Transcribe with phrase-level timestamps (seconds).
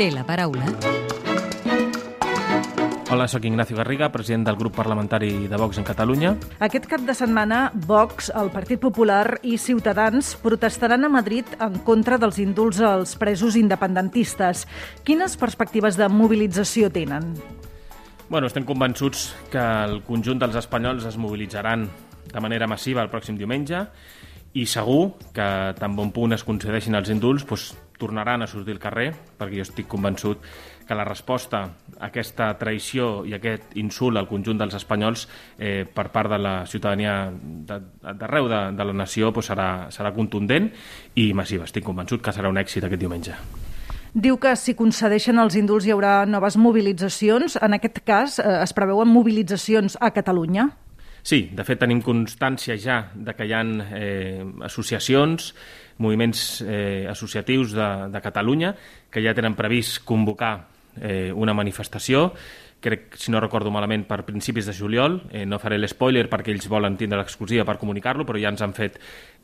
[0.00, 0.64] té la paraula.
[3.10, 6.30] Hola, sóc Ignacio Garriga, president del grup parlamentari de Vox en Catalunya.
[6.64, 12.16] Aquest cap de setmana, Vox, el Partit Popular i Ciutadans protestaran a Madrid en contra
[12.22, 14.64] dels indults als presos independentistes.
[15.04, 17.34] Quines perspectives de mobilització tenen?
[18.30, 21.90] Bueno, estem convençuts que el conjunt dels espanyols es mobilitzaran
[22.30, 23.84] de manera massiva el pròxim diumenge
[24.54, 28.82] i segur que tan bon punt es concedeixin els indults doncs, tornaran a sortir al
[28.82, 30.40] carrer perquè jo estic convençut
[30.88, 36.08] que la resposta a aquesta traïció i aquest insult al conjunt dels espanyols eh, per
[36.10, 40.66] part de la ciutadania d'arreu de, de, la nació doncs serà, serà contundent
[41.14, 41.68] i massiva.
[41.68, 43.38] Estic convençut que serà un èxit aquest diumenge.
[44.10, 47.54] Diu que si concedeixen els indults hi haurà noves mobilitzacions.
[47.62, 50.72] En aquest cas, eh, es preveuen mobilitzacions a Catalunya?
[51.22, 53.62] Sí, de fet tenim constància ja de que hi ha
[53.96, 55.52] eh, associacions,
[56.00, 58.74] moviments eh, associatius de, de Catalunya
[59.12, 60.54] que ja tenen previst convocar
[60.96, 62.30] eh, una manifestació
[62.80, 65.20] crec, si no recordo malament, per principis de juliol.
[65.30, 68.74] Eh, no faré l'espoiler perquè ells volen tindre l'exclusiva per comunicar-lo, però ja ens han
[68.76, 68.98] fet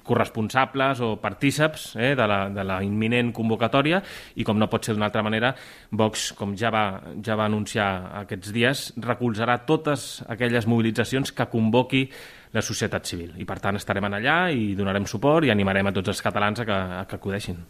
[0.06, 4.00] corresponsables o partíceps eh, de, la, de la imminent convocatòria
[4.38, 5.52] i com no pot ser d'una altra manera,
[5.90, 6.86] Vox, com ja va,
[7.26, 7.88] ja va anunciar
[8.22, 12.06] aquests dies, recolzarà totes aquelles mobilitzacions que convoqui
[12.54, 13.34] la societat civil.
[13.36, 16.68] I per tant estarem allà i donarem suport i animarem a tots els catalans a
[16.68, 17.60] que, a que acudeixin.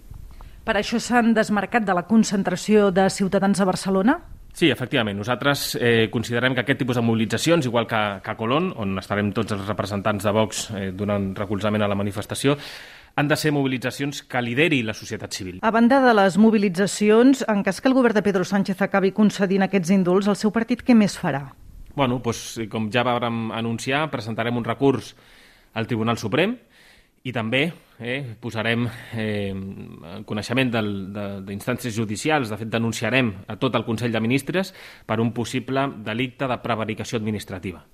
[0.67, 4.19] Per això s'han desmarcat de la concentració de ciutadans a Barcelona?
[4.57, 5.19] Sí, efectivament.
[5.21, 9.29] Nosaltres eh, considerem que aquest tipus de mobilitzacions, igual que, que a Colón, on estarem
[9.37, 12.55] tots els representants de Vox eh, donant recolzament a la manifestació,
[13.21, 15.59] han de ser mobilitzacions que lideri la societat civil.
[15.61, 19.67] A banda de les mobilitzacions, en cas que el govern de Pedro Sánchez acabi concedint
[19.69, 21.51] aquests indults, el seu partit què més farà?
[21.93, 25.13] Bueno, doncs, com ja vam anunciar, presentarem un recurs
[25.77, 26.57] al Tribunal Suprem
[27.29, 27.67] i també
[27.99, 29.53] eh, posarem eh,
[30.27, 34.75] coneixement d'instàncies judicials, de fet denunciarem a tot el Consell de Ministres
[35.07, 37.85] per un possible delicte de prevaricació administrativa.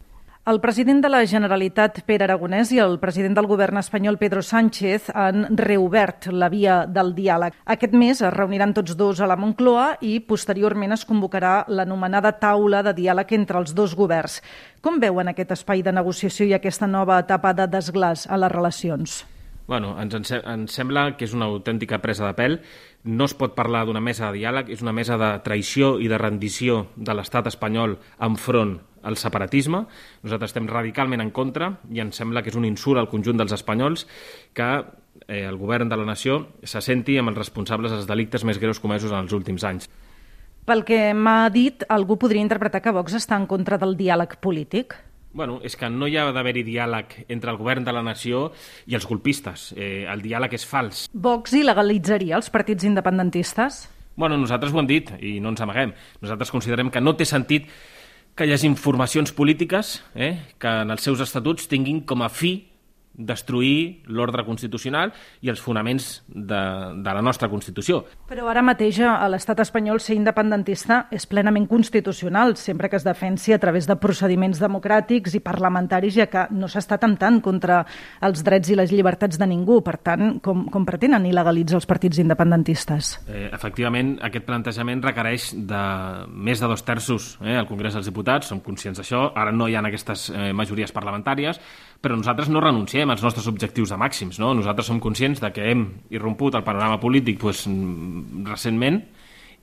[0.43, 5.05] El president de la Generalitat, Pere Aragonès, i el president del govern espanyol, Pedro Sánchez,
[5.15, 7.55] han reobert la via del diàleg.
[7.63, 12.83] Aquest mes es reuniran tots dos a la Moncloa i posteriorment es convocarà l'anomenada taula
[12.83, 14.41] de diàleg entre els dos governs.
[14.83, 19.23] Com veuen aquest espai de negociació i aquesta nova etapa de desglàs a les relacions?
[19.67, 22.57] Bueno, ens, ens sembla que és una autèntica presa de pèl.
[23.05, 26.19] No es pot parlar d'una mesa de diàleg, és una mesa de traïció i de
[26.19, 29.85] rendició de l'estat espanyol enfront al separatisme.
[30.23, 33.55] Nosaltres estem radicalment en contra i ens sembla que és un insult al conjunt dels
[33.55, 34.07] espanyols
[34.55, 34.71] que
[35.27, 38.81] eh, el govern de la nació se senti amb els responsables dels delictes més greus
[38.83, 39.89] comesos en els últims anys.
[40.63, 44.95] Pel que m'ha dit, algú podria interpretar que Vox està en contra del diàleg polític?
[45.33, 48.51] Bueno, és que no hi ha d'haver-hi diàleg entre el govern de la nació
[48.87, 49.71] i els golpistes.
[49.77, 51.07] Eh, el diàleg és fals.
[51.13, 53.87] Vox il·legalitzaria els partits independentistes?
[54.17, 55.95] Bueno, nosaltres ho hem dit i no ens amaguem.
[56.21, 57.71] Nosaltres considerem que no té sentit
[58.37, 62.55] que hi hagi informacions polítiques eh, que en els seus estatuts tinguin com a fi
[63.15, 65.13] destruir l'ordre constitucional
[65.45, 66.61] i els fonaments de,
[67.05, 68.03] de la nostra Constitució.
[68.29, 73.53] Però ara mateix a l'estat espanyol ser independentista és plenament constitucional, sempre que es defensi
[73.53, 77.83] a través de procediments democràtics i parlamentaris, ja que no s'està temptant contra
[78.25, 79.83] els drets i les llibertats de ningú.
[79.85, 83.15] Per tant, com, com pretenen il·legalitzar els partits independentistes?
[83.29, 85.85] Eh, efectivament, aquest plantejament requereix de
[86.33, 89.77] més de dos terços eh, al Congrés dels Diputats, som conscients d'això, ara no hi
[89.77, 91.61] ha aquestes eh, majories parlamentàries,
[92.03, 94.41] però nosaltres no renunciem als nostres objectius de màxims.
[94.43, 94.53] No?
[94.59, 97.65] Nosaltres som conscients de que hem irromput el panorama polític pues,
[98.49, 99.05] recentment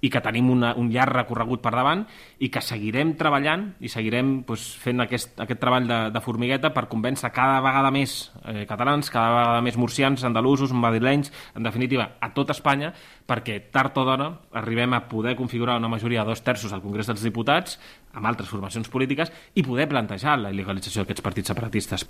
[0.02, 2.06] i que tenim una, un llarg recorregut per davant
[2.40, 6.88] i que seguirem treballant i seguirem pues, fent aquest, aquest treball de, de formigueta per
[6.92, 8.16] convèncer cada vegada més
[8.46, 12.94] eh, catalans, cada vegada més murcians, andalusos, madrilenys, en definitiva, a tot Espanya,
[13.30, 17.10] perquè tard o d'hora arribem a poder configurar una majoria de dos terços al Congrés
[17.10, 17.80] dels Diputats
[18.14, 22.08] amb altres formacions polítiques i poder plantejar la il·legalització d'aquests partits separatistes.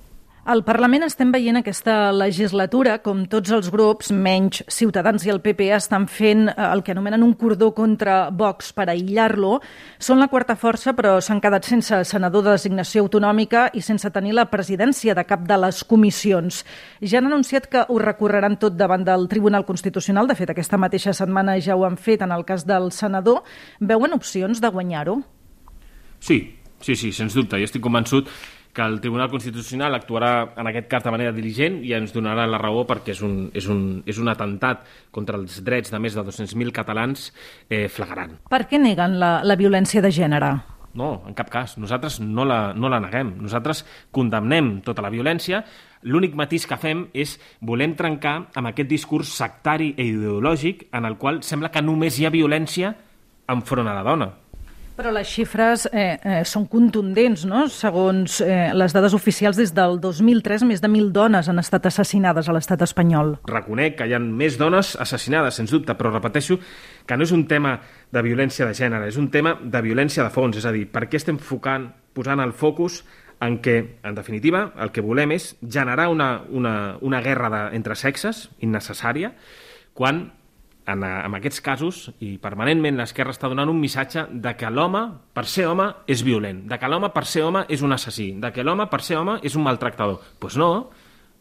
[0.47, 5.67] Al Parlament estem veient aquesta legislatura com tots els grups, menys Ciutadans i el PP,
[5.75, 9.57] estan fent eh, el que anomenen un cordó contra Vox per aïllar-lo.
[9.99, 14.31] Són la quarta força, però s'han quedat sense senador de designació autonòmica i sense tenir
[14.37, 16.61] la presidència de cap de les comissions.
[17.03, 20.29] Ja han anunciat que ho recorreran tot davant del Tribunal Constitucional.
[20.31, 23.43] De fet, aquesta mateixa setmana ja ho han fet en el cas del senador.
[23.81, 25.19] Veuen opcions de guanyar-ho?
[26.23, 26.39] Sí,
[26.79, 27.59] sí, sí, sens dubte.
[27.59, 28.31] Jo estic convençut
[28.73, 32.59] que el Tribunal Constitucional actuarà en aquest cas de manera diligent i ens donarà la
[32.61, 34.85] raó perquè és un, és un, és un atemptat
[35.15, 37.29] contra els drets de més de 200.000 catalans
[37.69, 38.37] eh, flagrant.
[38.49, 40.53] Per què neguen la, la violència de gènere?
[40.99, 41.77] No, en cap cas.
[41.77, 43.35] Nosaltres no la, no la neguem.
[43.43, 43.83] Nosaltres
[44.15, 45.61] condemnem tota la violència.
[46.09, 51.19] L'únic matís que fem és volem trencar amb aquest discurs sectari i ideològic en el
[51.21, 52.95] qual sembla que només hi ha violència
[53.49, 54.31] enfront a la dona.
[54.99, 57.61] Però les xifres eh, eh, són contundents, no?
[57.71, 62.49] Segons eh, les dades oficials, des del 2003, més de 1.000 dones han estat assassinades
[62.49, 63.37] a l'estat espanyol.
[63.47, 66.57] Reconec que hi ha més dones assassinades, sens dubte, però repeteixo
[67.07, 67.77] que no és un tema
[68.11, 71.05] de violència de gènere, és un tema de violència de fons, és a dir, per
[71.07, 72.99] què estem focant, posant el focus
[73.39, 77.95] en què, en definitiva, el que volem és generar una, una, una guerra de, entre
[77.95, 79.31] sexes innecessària,
[79.95, 80.25] quan
[80.89, 85.03] en, en aquests casos, i permanentment l'esquerra està donant un missatge de que l'home,
[85.35, 88.51] per ser home, és violent, de que l'home, per ser home, és un assassí, de
[88.55, 90.19] que l'home, per ser home, és un maltractador.
[90.19, 90.89] Doncs pues no,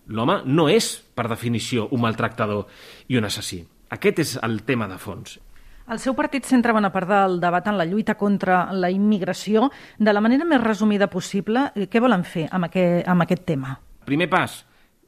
[0.08, 2.66] l'home no és, per definició, un maltractador
[3.08, 3.62] i un assassí.
[3.94, 5.38] Aquest és el tema de fons.
[5.88, 9.70] El seu partit centra bona part del debat en la lluita contra la immigració.
[9.96, 13.78] De la manera més resumida possible, què volen fer amb aquest, amb aquest tema?
[14.04, 14.58] Primer pas,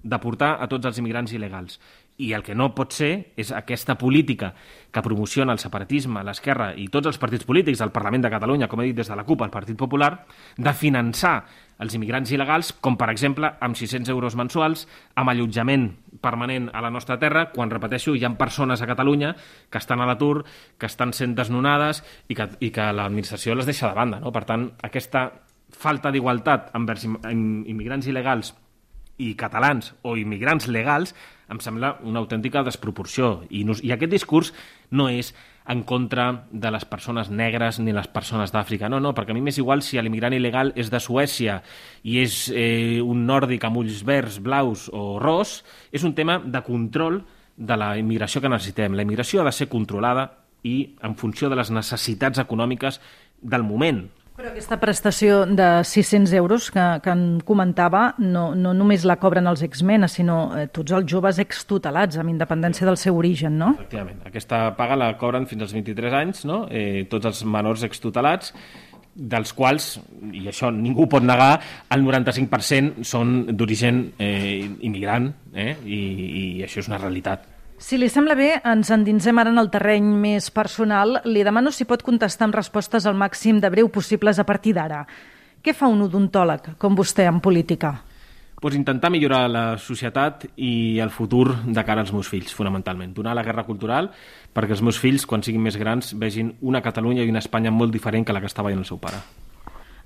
[0.02, 1.76] deportar a tots els immigrants il·legals.
[2.20, 4.52] I el que no pot ser és aquesta política
[4.92, 8.82] que promociona el separatisme, l'esquerra i tots els partits polítics del Parlament de Catalunya, com
[8.82, 10.10] he dit des de la CUP, el Partit Popular,
[10.56, 11.38] de finançar
[11.80, 14.84] els immigrants il·legals, com per exemple amb 600 euros mensuals,
[15.16, 15.88] amb allotjament
[16.20, 19.32] permanent a la nostra terra, quan, repeteixo, hi ha persones a Catalunya
[19.70, 20.44] que estan a l'atur,
[20.76, 24.20] que estan sent desnonades i que, i que l'administració les deixa de banda.
[24.20, 24.34] No?
[24.34, 25.30] Per tant, aquesta
[25.70, 28.52] falta d'igualtat envers immigrants il·legals
[29.20, 31.14] i catalans o immigrants legals
[31.50, 33.40] em sembla una autèntica desproporció.
[33.50, 34.52] I, no, I aquest discurs
[34.94, 35.32] no és
[35.70, 38.88] en contra de les persones negres ni les persones d'Àfrica.
[38.90, 41.60] No, no, perquè a mi m'és igual si l'immigrant il·legal és de Suècia
[42.02, 45.60] i és eh, un nòrdic amb ulls verds, blaus o ros,
[45.92, 47.20] és un tema de control
[47.56, 48.96] de la immigració que necessitem.
[48.96, 50.30] La immigració ha de ser controlada
[50.64, 53.00] i en funció de les necessitats econòmiques
[53.40, 54.06] del moment.
[54.40, 59.50] Però aquesta prestació de 600 euros que, que en comentava no, no només la cobren
[59.50, 63.74] els exmenes, sinó eh, tots els joves extutelats, amb independència del seu origen, no?
[63.76, 64.22] Efectivament.
[64.30, 66.62] Aquesta paga la cobren fins als 23 anys, no?
[66.72, 68.54] eh, tots els menors extutelats,
[69.12, 69.92] dels quals,
[70.32, 71.52] i això ningú pot negar,
[71.92, 75.74] el 95% són d'origen eh, immigrant, eh?
[75.84, 76.02] I,
[76.40, 77.44] i això és una realitat.
[77.80, 81.16] Si li sembla bé, ens endinsem ara en el terreny més personal.
[81.24, 85.00] Li demano si pot contestar amb respostes al màxim de breu possibles a partir d'ara.
[85.64, 87.94] Què fa un odontòleg, com vostè, en política?
[88.60, 93.14] Pues intentar millorar la societat i el futur de cara als meus fills, fonamentalment.
[93.16, 94.12] Donar la guerra cultural
[94.52, 97.96] perquè els meus fills, quan siguin més grans, vegin una Catalunya i una Espanya molt
[97.96, 99.24] diferent que la que estava veient el seu pare.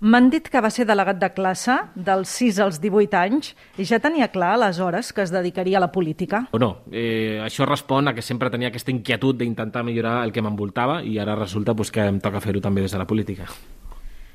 [0.05, 3.97] M'han dit que va ser delegat de classe dels 6 als 18 anys i ja
[4.05, 6.43] tenia clar aleshores que es dedicaria a la política?
[6.53, 10.45] O no, eh, això respon a que sempre tenia aquesta inquietud d'intentar millorar el que
[10.45, 13.49] m'envoltava i ara resulta pues, que em toca fer-ho també des de la política.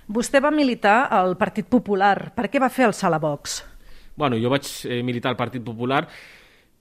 [0.10, 2.32] Vostè va militar al Partit Popular.
[2.34, 3.62] Per què va fer el Vox?
[4.18, 6.08] Bueno, jo vaig eh, militar al Partit Popular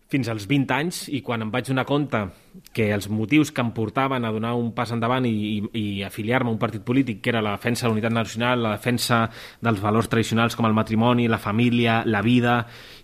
[0.09, 2.23] fins als 20 anys i quan em vaig donar compte
[2.73, 6.49] que els motius que em portaven a donar un pas endavant i, i, i afiliar-me
[6.49, 9.21] a un partit polític, que era la defensa de la unitat nacional, la defensa
[9.61, 12.57] dels valors tradicionals com el matrimoni, la família, la vida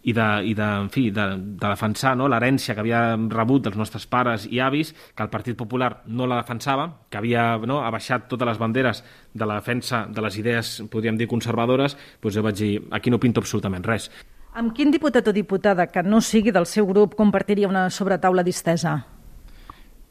[0.03, 3.79] i de, i de, en fi, de, de defensar no, l'herència que havia rebut dels
[3.79, 8.31] nostres pares i avis, que el Partit Popular no la defensava, que havia no, abaixat
[8.33, 9.05] totes les banderes
[9.35, 13.21] de la defensa de les idees, podríem dir, conservadores, doncs jo vaig dir, aquí no
[13.21, 14.11] pinto absolutament res.
[14.55, 19.01] Amb quin diputat o diputada que no sigui del seu grup compartiria una sobretaula distesa?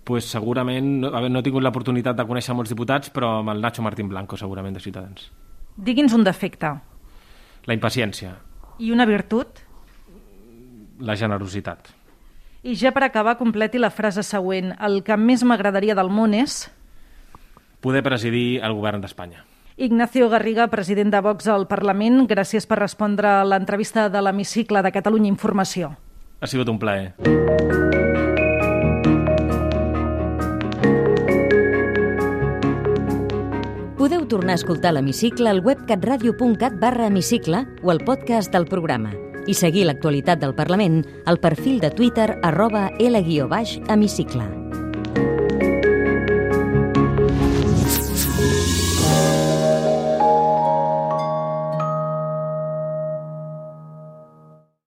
[0.04, 3.86] Pues segurament, no, no he tingut l'oportunitat de conèixer molts diputats, però amb el Nacho
[3.86, 5.30] Martín Blanco, segurament, de Ciutadans.
[5.80, 6.74] Digui'ns un defecte.
[7.64, 8.34] La impaciència.
[8.84, 9.64] I una virtut?
[11.00, 11.94] La generositat.
[12.68, 14.74] I ja per acabar, completi la frase següent.
[14.84, 16.66] El que més m'agradaria del món és...
[17.80, 19.48] Poder presidir el govern d'Espanya.
[19.76, 24.92] Ignacio Garriga, president de Vox al Parlament, gràcies per respondre a l'entrevista de l'Hemicicle de
[24.94, 25.96] Catalunya Informació.
[26.40, 27.14] Ha sigut un plaer.
[33.98, 39.16] Podeu tornar a escoltar l'Hemicicle al web catradio.cat barra hemicicle o al podcast del programa
[39.48, 44.63] i seguir l'actualitat del Parlament al perfil de Twitter arroba L-hemicicle.